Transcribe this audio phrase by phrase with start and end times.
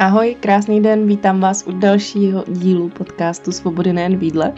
[0.00, 4.52] Ahoj, krásný den, vítám vás u dalšího dílu podcastu Svobody nejen v jídle.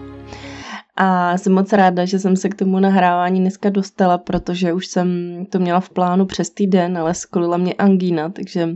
[0.96, 5.08] A jsem moc ráda, že jsem se k tomu nahrávání dneska dostala, protože už jsem
[5.50, 8.68] to měla v plánu přes týden, ale skolila mě angína, takže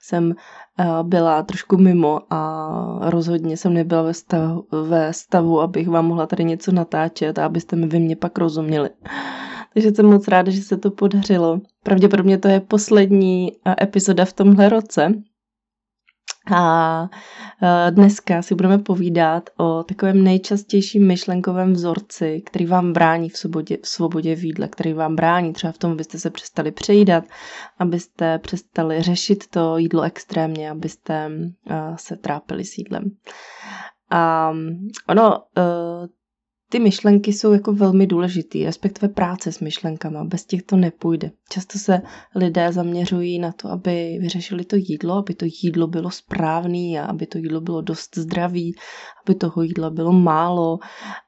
[0.00, 0.34] jsem
[0.80, 2.70] eh, byla trošku mimo a
[3.10, 7.76] rozhodně jsem nebyla ve stavu, ve stavu, abych vám mohla tady něco natáčet a abyste
[7.76, 8.90] mi vy mě pak rozuměli.
[9.74, 11.60] Takže jsem moc ráda, že se to podařilo.
[11.82, 15.12] Pravděpodobně to je poslední eh, epizoda v tomhle roce,
[16.54, 17.08] a
[17.62, 23.78] e, dneska si budeme povídat o takovém nejčastějším myšlenkovém vzorci, který vám brání v svobodě,
[23.82, 27.24] v svobodě v jídle, který vám brání třeba v tom, abyste se přestali přejídat,
[27.78, 31.52] abyste přestali řešit to jídlo extrémně, abyste e,
[31.96, 33.10] se trápili s jídlem.
[34.10, 34.52] A
[35.08, 35.62] ono, e,
[36.68, 40.24] ty myšlenky jsou jako velmi důležitý, respektive práce s myšlenkama.
[40.24, 41.30] Bez těch to nepůjde.
[41.50, 42.02] Často se
[42.34, 47.26] lidé zaměřují na to, aby vyřešili to jídlo, aby to jídlo bylo správný a aby
[47.26, 48.74] to jídlo bylo dost zdravý,
[49.26, 50.78] aby toho jídla bylo málo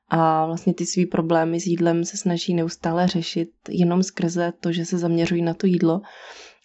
[0.08, 4.84] a vlastně ty svý problémy s jídlem se snaží neustále řešit jenom skrze to, že
[4.84, 6.00] se zaměřují na to jídlo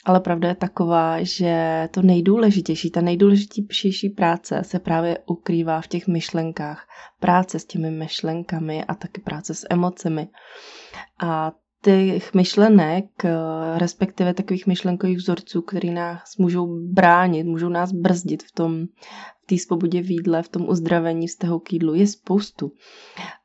[0.06, 6.08] ale pravda je taková, že to nejdůležitější, ta nejdůležitější práce se právě ukrývá v těch
[6.08, 6.88] myšlenkách.
[7.20, 10.28] Práce s těmi myšlenkami a taky práce s emocemi.
[11.24, 11.52] A
[11.84, 13.06] těch myšlenek,
[13.78, 18.86] respektive takových myšlenkových vzorců, který nás můžou bránit, můžou nás brzdit v tom,
[19.44, 22.72] v té svobodě v jídle, v tom uzdravení vztahu k jídlu, je spoustu.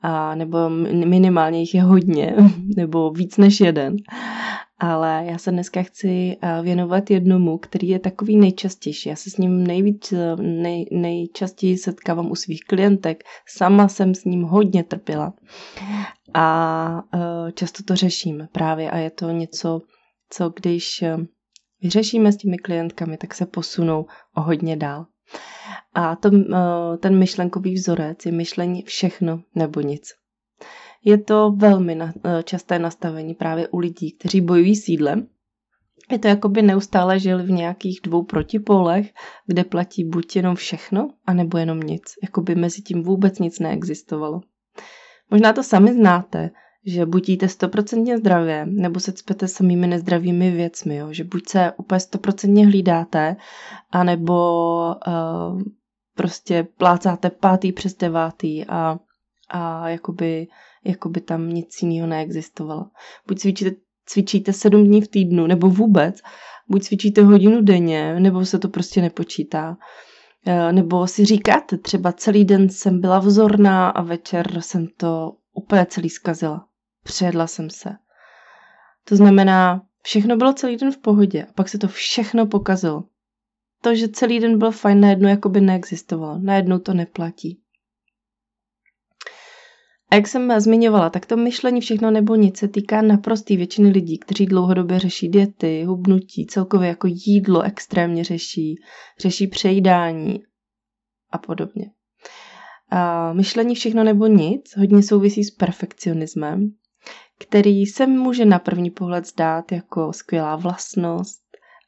[0.03, 0.59] A, nebo
[1.05, 2.36] minimálně jich je hodně,
[2.77, 3.97] nebo víc než jeden
[4.79, 9.09] ale já se dneska chci eh, věnovat jednomu, který je takový nejčastější.
[9.09, 13.25] Já se s ním nejvíc, eh, nej, nejčastěji setkávám u svých klientek.
[13.48, 15.35] Sama jsem s ním hodně trpěla.
[16.35, 19.81] A eh, často to řeším právě a je to něco,
[20.31, 21.05] co když
[21.83, 25.07] vyřešíme s těmi klientkami, tak se posunou o hodně dál.
[25.95, 26.31] A to,
[27.01, 30.13] ten myšlenkový vzorec je myšlení všechno nebo nic.
[31.05, 35.27] Je to velmi na, eh, časté nastavení právě u lidí, kteří bojují s jídlem.
[36.11, 39.13] Je to jako by neustále žili v nějakých dvou protipolech,
[39.47, 42.03] kde platí buď jenom všechno, anebo jenom nic.
[42.23, 44.41] Jako by mezi tím vůbec nic neexistovalo.
[45.31, 46.51] Možná to sami znáte,
[46.87, 51.13] že buď jíte stoprocentně zdravě, nebo se cpete samými nezdravými věcmi, jo?
[51.13, 53.37] že buď se úplně stoprocentně hlídáte,
[53.91, 55.63] anebo uh,
[56.14, 58.98] prostě plácáte pátý přes devátý a,
[59.48, 60.48] a jakoby
[60.85, 62.86] jako by tam nic jiného neexistovalo.
[63.27, 63.70] Buď cvičíte,
[64.07, 66.20] cvičíte sedm dní v týdnu, nebo vůbec,
[66.69, 69.77] buď cvičíte hodinu denně, nebo se to prostě nepočítá.
[70.47, 75.87] E, nebo si říkáte, třeba celý den jsem byla vzorná a večer jsem to úplně
[75.87, 76.67] celý zkazila.
[77.05, 77.91] Přejedla jsem se.
[79.05, 83.05] To znamená, všechno bylo celý den v pohodě a pak se to všechno pokazilo.
[83.83, 86.39] To, že celý den byl fajn, najednou jako by neexistovalo.
[86.39, 87.61] Najednou to neplatí.
[90.11, 94.19] A jak jsem zmiňovala, tak to myšlení všechno nebo nic se týká naprostý většiny lidí,
[94.19, 98.74] kteří dlouhodobě řeší diety, hubnutí, celkově jako jídlo extrémně řeší,
[99.19, 100.42] řeší přejídání
[101.30, 101.91] a podobně.
[102.91, 106.70] A myšlení všechno nebo nic hodně souvisí s perfekcionismem,
[107.39, 111.40] který se může na první pohled zdát jako skvělá vlastnost,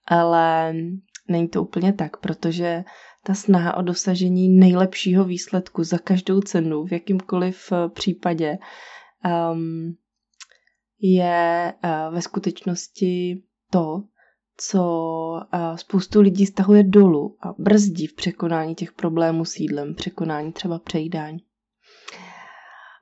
[0.07, 0.75] ale
[1.29, 2.85] není to úplně tak, protože
[3.23, 8.59] ta snaha o dosažení nejlepšího výsledku za každou cenu v jakýmkoliv eh, případě
[9.53, 9.97] um,
[11.01, 14.03] je uh, ve skutečnosti to,
[14.57, 14.83] co
[15.55, 20.79] uh, spoustu lidí stahuje dolů a brzdí v překonání těch problémů s jídlem, překonání třeba
[20.79, 21.39] přejídání.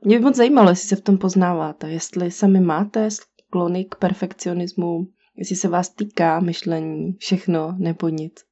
[0.05, 5.06] Mě by moc zajímalo, jestli se v tom poznáváte, jestli sami máte sklony k perfekcionismu,
[5.37, 8.48] jestli se vás týká myšlení všechno nebo nic.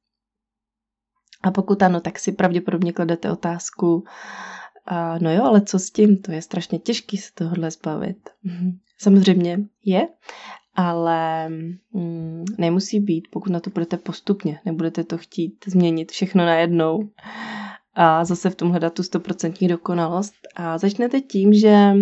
[1.43, 4.03] A pokud ano, tak si pravděpodobně kladete otázku,
[4.85, 6.17] a no jo, ale co s tím?
[6.21, 8.29] To je strašně těžký se tohle zbavit.
[8.43, 8.77] Mhm.
[8.97, 10.07] Samozřejmě je,
[10.75, 11.49] ale
[11.93, 17.09] mm, nemusí být, pokud na to budete postupně, nebudete to chtít změnit všechno najednou
[17.93, 20.33] a zase v tom hledat tu stoprocentní dokonalost.
[20.55, 21.93] A začnete tím, že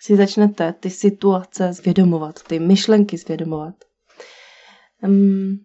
[0.00, 3.74] si začnete ty situace zvědomovat, ty myšlenky zvědomovat.
[5.02, 5.58] Um,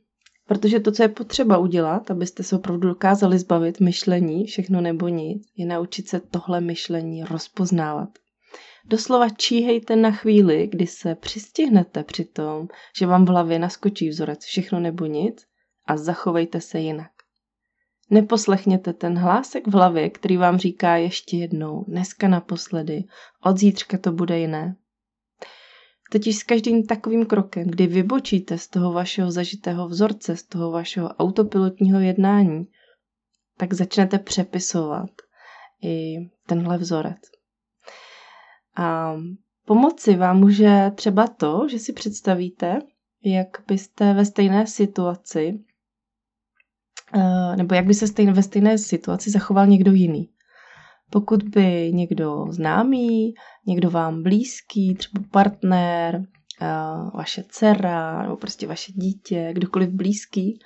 [0.47, 5.47] Protože to, co je potřeba udělat, abyste se opravdu dokázali zbavit myšlení, všechno nebo nic,
[5.57, 8.09] je naučit se tohle myšlení rozpoznávat.
[8.85, 12.67] Doslova číhejte na chvíli, kdy se přistihnete při tom,
[12.97, 15.45] že vám v hlavě naskočí vzorec všechno nebo nic
[15.87, 17.11] a zachovejte se jinak.
[18.09, 23.03] Neposlechněte ten hlásek v hlavě, který vám říká ještě jednou, dneska naposledy,
[23.43, 24.75] od zítřka to bude jiné.
[26.11, 31.09] Totiž s každým takovým krokem, kdy vybočíte z toho vašeho zažitého vzorce, z toho vašeho
[31.09, 32.67] autopilotního jednání,
[33.57, 35.09] tak začnete přepisovat
[35.83, 36.15] i
[36.47, 37.21] tenhle vzorec.
[38.75, 39.15] A
[39.65, 42.79] pomoci vám může třeba to, že si představíte,
[43.23, 45.59] jak byste ve stejné situaci,
[47.15, 50.32] eh, nebo jak by se ve stejné situaci zachoval někdo jiný.
[51.13, 53.33] Pokud by někdo známý,
[53.67, 56.27] někdo vám blízký, třeba partner,
[57.13, 60.59] vaše dcera nebo prostě vaše dítě, kdokoliv blízký,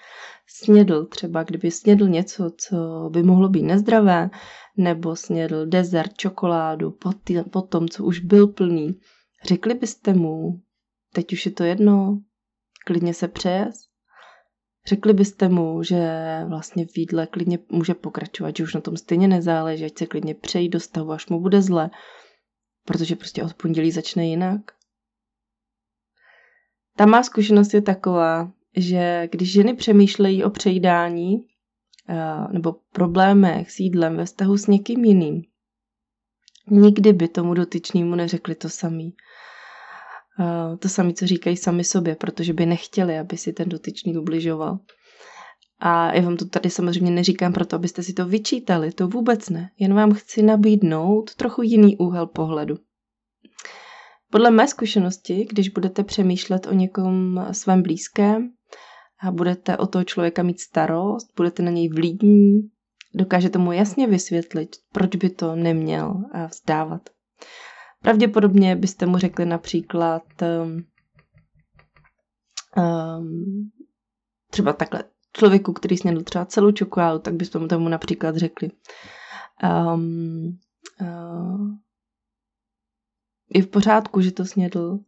[0.47, 4.29] snědl třeba, kdyby snědl něco, co by mohlo být nezdravé,
[4.77, 8.99] nebo snědl dezert, čokoládu po, tý, po tom, co už byl plný,
[9.45, 10.61] řekli byste mu,
[11.13, 12.21] teď už je to jedno,
[12.85, 13.75] klidně se přejez?
[14.87, 15.99] Řekli byste mu, že
[16.47, 20.35] vlastně v jídle klidně může pokračovat, že už na tom stejně nezáleží, ať se klidně
[20.35, 21.89] přejí do stavu, až mu bude zle,
[22.85, 24.61] protože prostě od pondělí začne jinak?
[26.97, 31.47] Ta má zkušenost je taková, že když ženy přemýšlejí o přejídání
[32.09, 35.43] eh, nebo problémech s jídlem ve vztahu s někým jiným,
[36.69, 39.13] nikdy by tomu dotyčnému neřekli to samý.
[40.39, 44.79] Eh, to samé, co říkají sami sobě, protože by nechtěli, aby si ten dotyčný ubližoval.
[45.79, 49.69] A já vám to tady samozřejmě neříkám proto, abyste si to vyčítali, to vůbec ne.
[49.79, 52.75] Jen vám chci nabídnout trochu jiný úhel pohledu.
[54.31, 58.49] Podle mé zkušenosti, když budete přemýšlet o někom svém blízkém
[59.21, 62.61] a budete o toho člověka mít starost, budete na něj vlídní,
[63.13, 67.01] dokážete mu jasně vysvětlit, proč by to neměl vzdávat.
[68.01, 70.23] Pravděpodobně byste mu řekli například
[70.65, 70.83] um,
[74.51, 75.03] třeba takhle
[75.33, 78.71] člověku, který snědl třeba celou čokoládu, tak byste mu tomu například řekli
[79.93, 80.57] um,
[81.01, 81.77] uh,
[83.53, 84.99] je v pořádku, že to snědl.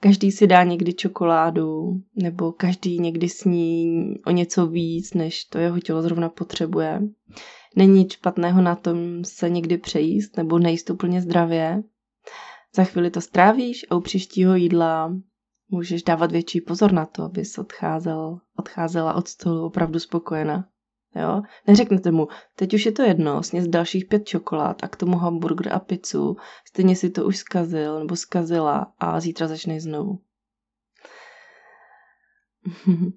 [0.00, 5.80] Každý si dá někdy čokoládu, nebo každý někdy sní o něco víc, než to jeho
[5.80, 7.02] tělo zrovna potřebuje.
[7.76, 11.82] Není nic špatného na tom se někdy přejíst, nebo nejíst úplně zdravě.
[12.74, 15.12] Za chvíli to strávíš a u příštího jídla
[15.68, 20.68] můžeš dávat větší pozor na to, abys odcházel, odcházela od stolu opravdu spokojená.
[21.16, 21.42] Jo?
[21.66, 25.72] Neřeknete mu, teď už je to jedno, sněz dalších pět čokolád a k tomu hamburger
[25.72, 26.36] a pizzu,
[26.66, 30.20] stejně si to už zkazil nebo zkazila a zítra začne znovu.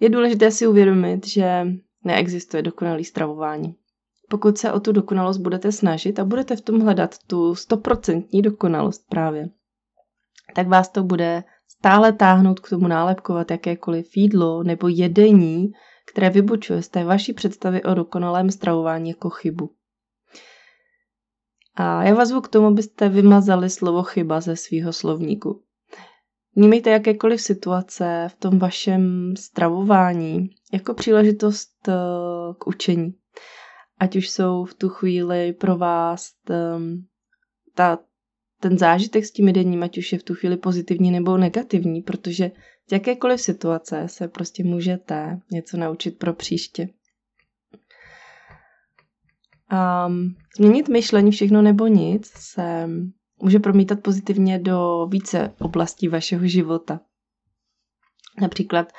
[0.00, 1.66] je důležité si uvědomit, že
[2.04, 3.76] neexistuje dokonalý stravování.
[4.28, 9.08] Pokud se o tu dokonalost budete snažit a budete v tom hledat tu stoprocentní dokonalost
[9.08, 9.48] právě,
[10.54, 15.72] tak vás to bude stále táhnout k tomu nálepkovat jakékoliv jídlo nebo jedení,
[16.12, 19.70] které vybočuje z té vaší představy o dokonalém stravování jako chybu.
[21.74, 25.62] A já vás zvu k tomu, abyste vymazali slovo chyba ze svého slovníku.
[26.56, 31.92] Vnímejte jakékoliv situace v tom vašem stravování jako příležitost eh,
[32.58, 33.14] k učení.
[33.98, 37.06] Ať už jsou v tu chvíli pro vás ehm,
[37.74, 37.98] ta
[38.60, 42.50] ten zážitek s tím jedením, ať už je v tu chvíli pozitivní nebo negativní, protože
[42.88, 46.88] z jakékoliv situace se prostě můžete něco naučit pro příště.
[49.70, 50.08] A
[50.56, 52.88] změnit myšlení všechno nebo nic se
[53.42, 57.00] může promítat pozitivně do více oblastí vašeho života.
[58.40, 58.92] Například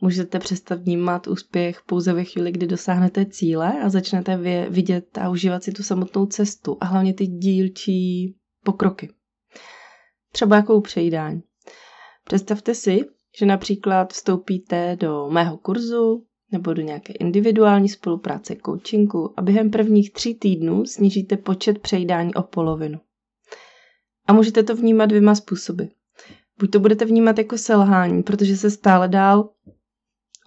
[0.00, 4.36] můžete přestat vnímat úspěch pouze ve chvíli, kdy dosáhnete cíle a začnete
[4.70, 8.34] vidět a užívat si tu samotnou cestu a hlavně ty dílčí
[8.64, 9.10] pokroky.
[10.32, 11.42] Třeba jako přejídání.
[12.24, 13.00] Představte si,
[13.38, 20.12] že například vstoupíte do mého kurzu nebo do nějaké individuální spolupráce coachingu a během prvních
[20.12, 23.00] tří týdnů snížíte počet přejídání o polovinu.
[24.26, 25.84] A můžete to vnímat dvěma způsoby.
[26.58, 29.50] Buď to budete vnímat jako selhání, protože se stále dál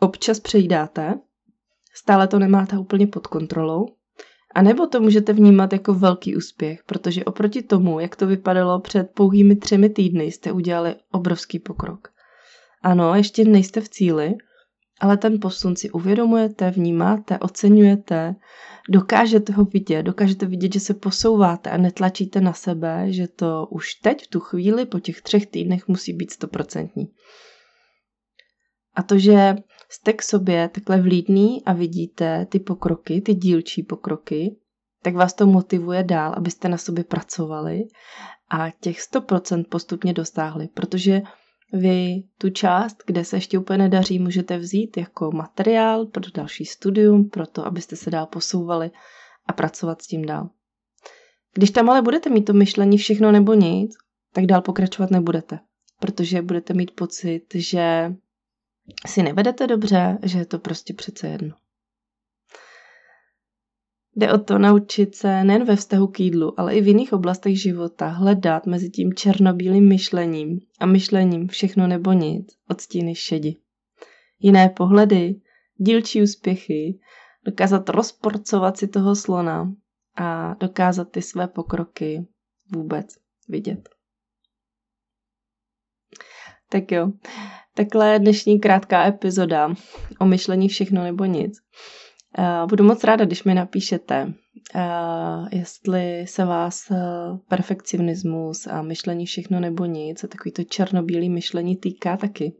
[0.04, 1.14] občas přejídáte,
[1.94, 3.86] stále to nemáte úplně pod kontrolou,
[4.56, 9.04] a nebo to můžete vnímat jako velký úspěch, protože oproti tomu, jak to vypadalo před
[9.14, 12.08] pouhými třemi týdny, jste udělali obrovský pokrok.
[12.82, 14.34] Ano, ještě nejste v cíli,
[15.00, 18.36] ale ten posun si uvědomujete, vnímáte, oceňujete,
[18.90, 23.94] dokážete ho vidět, dokážete vidět, že se posouváte a netlačíte na sebe, že to už
[23.94, 27.08] teď v tu chvíli po těch třech týdnech musí být stoprocentní.
[28.96, 29.56] A to, že
[29.94, 34.56] jste k sobě takhle vlídný a vidíte ty pokroky, ty dílčí pokroky,
[35.02, 37.84] tak vás to motivuje dál, abyste na sobě pracovali
[38.50, 41.22] a těch 100% postupně dostáhli, protože
[41.74, 47.30] vy tu část, kde se ještě úplně nedaří, můžete vzít jako materiál pro další studium,
[47.30, 48.92] pro to, abyste se dál posouvali
[49.48, 50.50] a pracovat s tím dál.
[51.54, 53.96] Když tam ale budete mít to myšlení všechno nebo nic,
[54.34, 55.60] tak dál pokračovat nebudete,
[56.00, 58.14] protože budete mít pocit, že
[59.08, 61.56] si nevedete dobře, že je to prostě přece jedno.
[64.16, 67.62] Jde o to naučit se nejen ve vztahu k jídlu, ale i v jiných oblastech
[67.62, 73.56] života hledat mezi tím černobílým myšlením a myšlením všechno nebo nic, odstíny šedi.
[74.40, 75.42] Jiné pohledy,
[75.78, 77.00] dílčí úspěchy,
[77.46, 79.74] dokázat rozporcovat si toho slona
[80.16, 82.28] a dokázat ty své pokroky
[82.76, 83.08] vůbec
[83.50, 83.90] vidět.
[86.74, 87.12] Tak jo,
[87.76, 89.74] takhle dnešní krátká epizoda
[90.20, 91.58] o myšlení všechno nebo nic.
[92.38, 94.34] Eh, budu moc ráda, když mi napíšete,
[94.76, 94.82] eh,
[95.52, 96.98] jestli se vás eh,
[97.48, 102.54] perfekcionismus a myšlení všechno nebo nic, a takový to černobílý myšlení týká taky.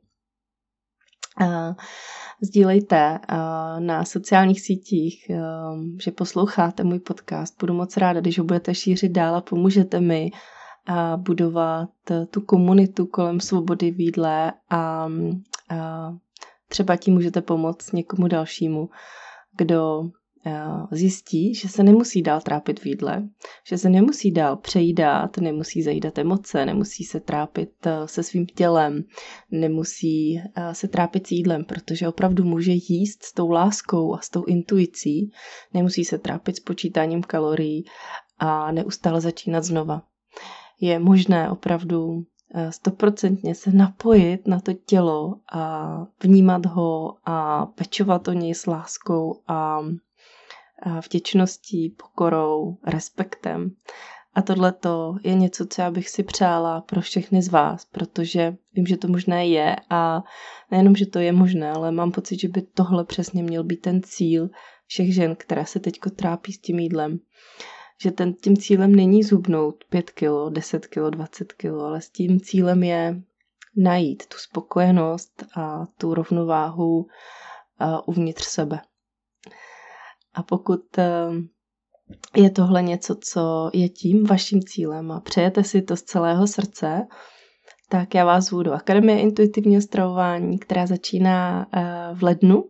[2.42, 3.20] Sdílejte
[3.80, 5.32] na sociálních sítích,
[6.04, 7.56] že posloucháte můj podcast.
[7.60, 10.32] Budu moc ráda, když ho budete šířit dál a pomůžete mi
[11.18, 11.90] budovat
[12.32, 15.08] tu komunitu kolem svobody výdle a
[16.68, 18.90] třeba tím můžete pomoct někomu dalšímu
[19.58, 20.04] kdo
[20.92, 23.24] zjistí, že se nemusí dál trápit v jídle,
[23.68, 29.04] že se nemusí dál přejídat, nemusí zajídat emoce, nemusí se trápit eh, se svým tělem,
[29.52, 34.30] nemusí eh, se trápit s jídlem, protože opravdu může jíst s tou láskou a s
[34.30, 35.32] tou intuicí,
[35.74, 37.86] nemusí se trápit s počítáním kalorií
[38.38, 40.02] a neustále začínat znova.
[40.82, 42.26] Je možné opravdu
[42.70, 49.42] stoprocentně se napojit na to tělo a vnímat ho a pečovat o něj s láskou
[49.48, 49.80] a
[51.06, 53.72] vděčností, pokorou, respektem.
[54.36, 54.74] A tohle
[55.24, 59.08] je něco, co já bych si přála pro všechny z vás, protože vím, že to
[59.08, 60.24] možné je a
[60.72, 64.02] nejenom, že to je možné, ale mám pocit, že by tohle přesně měl být ten
[64.04, 64.50] cíl
[64.88, 67.20] všech žen, které se teďko trápí s tím jídlem
[68.04, 72.40] že ten, tím cílem není zubnout 5 kilo, 10 kilo, 20 kilo, ale s tím
[72.40, 73.22] cílem je
[73.78, 77.08] najít tu spokojenost a tu rovnováhu
[78.06, 78.80] uvnitř sebe.
[80.34, 81.30] A pokud e,
[82.36, 87.08] je tohle něco, co je tím vaším cílem a přejete si to z celého srdce,
[87.90, 92.64] tak já vás zvu do Akademie intuitivního stravování, která začíná e, v lednu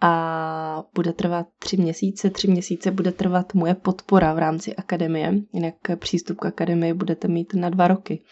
[0.00, 2.30] a bude trvat tři měsíce.
[2.30, 7.54] Tři měsíce bude trvat moje podpora v rámci akademie, jinak přístup k akademii budete mít
[7.54, 8.22] na dva roky.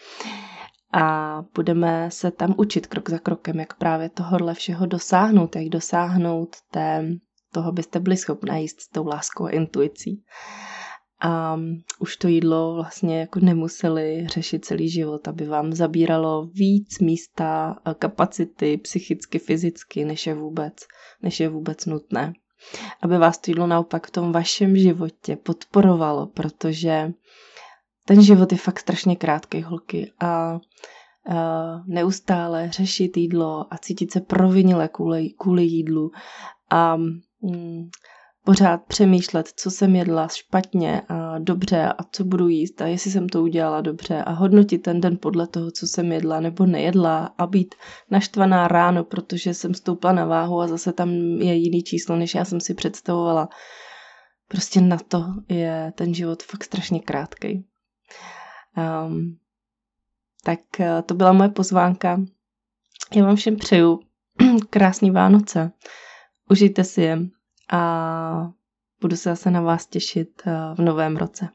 [0.93, 6.55] A budeme se tam učit krok za krokem, jak právě tohohle všeho dosáhnout, jak dosáhnout
[6.71, 7.09] té,
[7.51, 10.23] toho, byste byli schopni jíst s tou láskou a intuicí
[11.21, 11.59] a
[11.99, 18.77] už to jídlo vlastně jako nemuseli řešit celý život, aby vám zabíralo víc místa, kapacity
[18.77, 20.73] psychicky, fyzicky, než je vůbec,
[21.21, 22.33] než je vůbec nutné.
[23.01, 27.11] Aby vás to jídlo naopak v tom vašem životě podporovalo, protože
[28.05, 30.59] ten život je fakt strašně krátký, holky, a
[31.85, 36.11] neustále řešit jídlo a cítit se provinile kvůli, kvůli jídlu
[36.69, 37.89] a mm,
[38.49, 43.29] pořád přemýšlet, co jsem jedla špatně a dobře a co budu jíst a jestli jsem
[43.29, 47.47] to udělala dobře a hodnotit ten den podle toho, co jsem jedla nebo nejedla a
[47.47, 47.75] být
[48.11, 51.09] naštvaná ráno, protože jsem stoupla na váhu a zase tam
[51.41, 53.49] je jiný číslo, než já jsem si představovala.
[54.47, 57.65] Prostě na to je ten život fakt strašně krátký.
[59.07, 59.37] Um,
[60.43, 62.21] tak eh, to byla moje pozvánka.
[63.15, 63.99] Já vám všem přeju
[64.69, 65.71] krásný Vánoce.
[66.49, 67.19] Užijte si je
[67.71, 68.51] a
[69.01, 71.49] budu se zase na vás těšit eh, v novém roce.